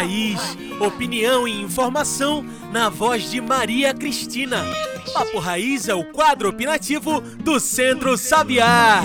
Raiz, 0.00 0.40
opinião 0.80 1.46
e 1.46 1.60
informação 1.60 2.42
na 2.72 2.88
voz 2.88 3.30
de 3.30 3.38
Maria 3.38 3.92
Cristina. 3.92 4.64
Papo 5.12 5.38
Raiz 5.38 5.88
é 5.90 5.94
o 5.94 6.10
quadro 6.10 6.48
opinativo 6.48 7.20
do 7.20 7.60
Centro 7.60 8.16
Sabiá. 8.16 9.02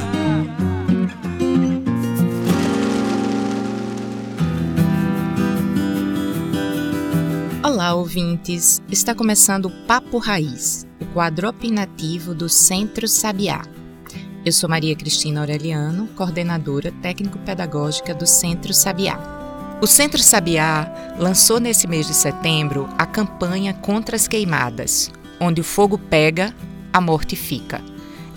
Olá, 7.62 7.94
ouvintes! 7.94 8.82
Está 8.90 9.14
começando 9.14 9.66
o 9.66 9.72
Papo 9.86 10.18
Raiz, 10.18 10.88
o 11.02 11.06
quadro 11.08 11.50
opinativo 11.50 12.34
do 12.34 12.48
Centro 12.48 13.06
Sabiá. 13.06 13.64
Eu 14.46 14.54
sou 14.54 14.70
Maria 14.70 14.96
Cristina 14.96 15.42
Aureliano, 15.42 16.08
coordenadora 16.16 16.94
técnico-pedagógica 17.02 18.16
do 18.16 18.26
Centro 18.26 18.74
Sabiá. 18.74 19.35
O 19.82 19.88
Centro 19.88 20.24
Sabiá 20.24 20.90
lançou 21.20 21.60
nesse 21.60 21.86
mês 21.86 22.08
de 22.08 22.14
setembro 22.14 22.88
a 22.98 23.06
campanha 23.06 23.74
Contra 23.74 24.16
as 24.16 24.26
Queimadas, 24.26 25.12
onde 25.40 25.60
o 25.60 25.66
fogo 25.66 25.98
pega, 25.98 26.56
a 26.94 27.02
morte 27.02 27.36
fica. 27.36 27.82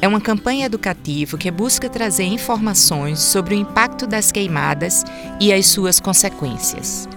É 0.02 0.08
uma 0.08 0.20
campanha 0.20 0.66
educativa 0.66 1.38
que 1.38 1.50
busca 1.50 1.88
trazer 1.88 2.24
informações 2.24 3.20
sobre 3.20 3.54
o 3.54 3.58
impacto 3.58 4.04
das 4.04 4.32
queimadas 4.32 5.04
e 5.40 5.52
as 5.52 5.66
suas 5.66 6.00
consequências. 6.00 7.08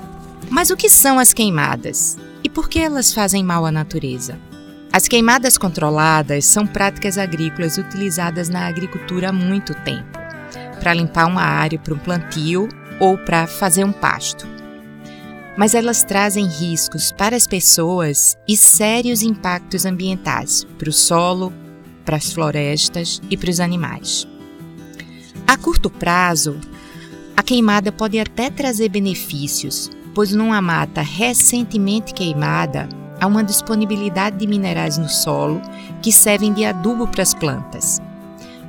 Mas 0.49 0.69
o 0.69 0.77
que 0.77 0.87
são 0.87 1.17
as 1.17 1.33
queimadas? 1.33 2.17
E 2.43 2.49
por 2.49 2.69
que 2.69 2.79
elas 2.79 3.13
fazem 3.13 3.43
mal 3.43 3.65
à 3.65 3.71
natureza? 3.71 4.37
As 4.93 5.07
queimadas 5.07 5.57
controladas 5.57 6.45
são 6.45 6.67
práticas 6.67 7.17
agrícolas 7.17 7.77
utilizadas 7.77 8.49
na 8.49 8.67
agricultura 8.67 9.29
há 9.29 9.33
muito 9.33 9.73
tempo, 9.73 10.19
para 10.79 10.93
limpar 10.93 11.25
uma 11.25 11.43
área 11.43 11.79
para 11.79 11.93
um 11.93 11.99
plantio 11.99 12.67
ou 13.01 13.17
para 13.17 13.47
fazer 13.47 13.83
um 13.83 13.91
pasto. 13.91 14.47
Mas 15.57 15.73
elas 15.73 16.03
trazem 16.03 16.45
riscos 16.45 17.11
para 17.11 17.35
as 17.35 17.47
pessoas 17.47 18.37
e 18.47 18.55
sérios 18.55 19.23
impactos 19.23 19.85
ambientais 19.85 20.65
para 20.77 20.89
o 20.89 20.93
solo, 20.93 21.51
para 22.05 22.17
as 22.17 22.31
florestas 22.31 23.19
e 23.29 23.35
para 23.35 23.49
os 23.49 23.59
animais. 23.59 24.27
A 25.47 25.57
curto 25.57 25.89
prazo, 25.89 26.57
a 27.35 27.41
queimada 27.41 27.91
pode 27.91 28.19
até 28.19 28.51
trazer 28.51 28.89
benefícios, 28.89 29.89
pois 30.13 30.31
numa 30.31 30.61
mata 30.61 31.01
recentemente 31.01 32.13
queimada 32.13 32.87
há 33.19 33.25
uma 33.25 33.43
disponibilidade 33.43 34.37
de 34.37 34.47
minerais 34.47 34.97
no 34.97 35.09
solo 35.09 35.59
que 36.01 36.11
servem 36.11 36.53
de 36.53 36.63
adubo 36.63 37.07
para 37.07 37.23
as 37.23 37.33
plantas. 37.33 37.99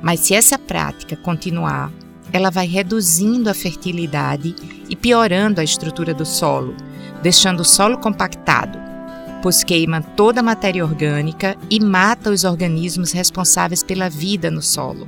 Mas 0.01 0.21
se 0.21 0.33
essa 0.33 0.57
prática 0.57 1.15
continuar 1.15 1.91
ela 2.33 2.49
vai 2.49 2.65
reduzindo 2.65 3.47
a 3.47 3.53
fertilidade 3.53 4.55
e 4.89 4.95
piorando 4.95 5.61
a 5.61 5.63
estrutura 5.63 6.15
do 6.15 6.25
solo, 6.25 6.75
deixando 7.21 7.59
o 7.59 7.65
solo 7.65 7.99
compactado, 7.99 8.79
pois 9.43 9.63
queima 9.63 10.01
toda 10.01 10.39
a 10.39 10.43
matéria 10.43 10.83
orgânica 10.83 11.55
e 11.69 11.79
mata 11.79 12.31
os 12.31 12.43
organismos 12.43 13.11
responsáveis 13.11 13.83
pela 13.83 14.09
vida 14.09 14.49
no 14.49 14.63
solo, 14.63 15.07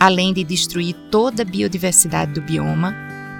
além 0.00 0.32
de 0.32 0.42
destruir 0.42 0.94
toda 1.12 1.42
a 1.42 1.46
biodiversidade 1.46 2.32
do 2.32 2.42
bioma, 2.42 2.92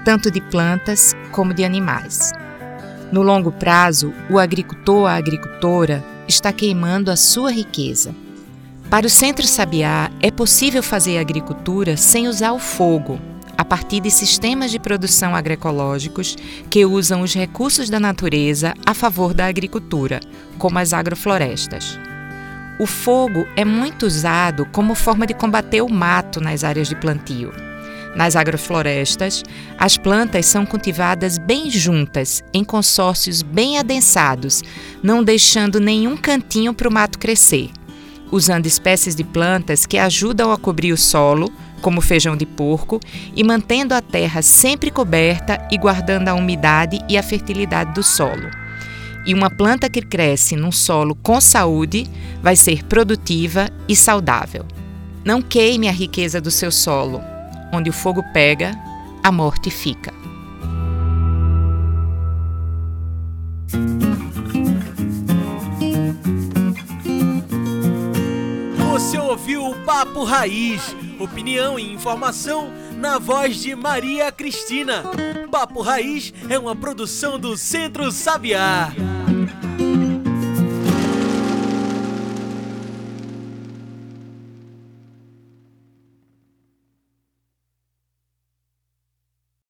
tanto 0.05 0.31
de 0.31 0.39
plantas 0.39 1.13
como 1.33 1.53
de 1.53 1.65
animais. 1.65 2.31
No 3.11 3.21
longo 3.21 3.51
prazo, 3.51 4.13
o 4.29 4.39
agricultor 4.39 4.99
ou 4.99 5.07
a 5.07 5.15
agricultora 5.15 6.05
está 6.25 6.53
queimando 6.53 7.11
a 7.11 7.17
sua 7.17 7.51
riqueza 7.51 8.15
para 8.89 9.05
o 9.05 9.09
Centro 9.09 9.45
Sabiá, 9.45 10.09
é 10.19 10.31
possível 10.31 10.81
fazer 10.81 11.19
agricultura 11.19 11.95
sem 11.95 12.27
usar 12.27 12.53
o 12.53 12.59
fogo, 12.59 13.19
a 13.55 13.63
partir 13.63 13.99
de 13.99 14.09
sistemas 14.09 14.71
de 14.71 14.79
produção 14.79 15.35
agroecológicos 15.35 16.35
que 16.71 16.83
usam 16.85 17.21
os 17.21 17.35
recursos 17.35 17.87
da 17.87 17.99
natureza 17.99 18.73
a 18.83 18.95
favor 18.95 19.31
da 19.31 19.45
agricultura, 19.45 20.19
como 20.57 20.79
as 20.79 20.91
agroflorestas. 20.91 21.99
O 22.79 22.87
fogo 22.87 23.45
é 23.55 23.63
muito 23.63 24.07
usado 24.07 24.65
como 24.71 24.95
forma 24.95 25.27
de 25.27 25.35
combater 25.35 25.81
o 25.83 25.89
mato 25.89 26.41
nas 26.41 26.63
áreas 26.63 26.89
de 26.89 26.95
plantio. 26.95 27.53
Nas 28.15 28.35
agroflorestas, 28.35 29.43
as 29.77 29.97
plantas 29.97 30.47
são 30.47 30.65
cultivadas 30.65 31.37
bem 31.37 31.69
juntas, 31.69 32.43
em 32.51 32.63
consórcios 32.63 33.43
bem 33.43 33.77
adensados, 33.77 34.63
não 35.03 35.23
deixando 35.23 35.79
nenhum 35.79 36.17
cantinho 36.17 36.73
para 36.73 36.89
o 36.89 36.91
mato 36.91 37.19
crescer 37.19 37.69
usando 38.31 38.65
espécies 38.65 39.15
de 39.15 39.23
plantas 39.23 39.85
que 39.85 39.97
ajudam 39.97 40.51
a 40.51 40.57
cobrir 40.57 40.91
o 40.91 40.97
solo, 40.97 41.51
como 41.81 42.01
feijão 42.01 42.35
de 42.35 42.45
porco, 42.45 42.99
e 43.35 43.43
mantendo 43.43 43.93
a 43.93 44.01
terra 44.01 44.41
sempre 44.41 44.91
coberta 44.91 45.65
e 45.71 45.77
guardando 45.77 46.27
a 46.27 46.33
umidade 46.33 46.99
e 47.09 47.17
a 47.17 47.23
fertilidade 47.23 47.93
do 47.93 48.03
solo. 48.03 48.49
E 49.25 49.33
uma 49.33 49.49
planta 49.49 49.89
que 49.89 50.01
cresce 50.01 50.55
num 50.55 50.71
solo 50.71 51.15
com 51.15 51.39
saúde 51.39 52.07
vai 52.41 52.55
ser 52.55 52.83
produtiva 52.85 53.69
e 53.87 53.95
saudável. 53.95 54.65
Não 55.23 55.41
queime 55.41 55.87
a 55.87 55.91
riqueza 55.91 56.39
do 56.39 56.49
seu 56.49 56.71
solo. 56.71 57.21
Onde 57.71 57.89
o 57.89 57.93
fogo 57.93 58.23
pega, 58.33 58.71
a 59.23 59.31
morte 59.31 59.69
fica. 59.69 60.13
Ouviu 69.49 69.65
o 69.65 69.75
Papo 69.83 70.23
Raiz, 70.23 70.95
opinião 71.17 71.79
e 71.79 71.91
informação 71.91 72.71
na 72.97 73.17
voz 73.17 73.57
de 73.57 73.75
Maria 73.75 74.31
Cristina. 74.31 75.03
Papo 75.49 75.81
Raiz 75.81 76.31
é 76.47 76.59
uma 76.59 76.75
produção 76.75 77.39
do 77.39 77.57
Centro 77.57 78.11
Sabiá. 78.11 78.91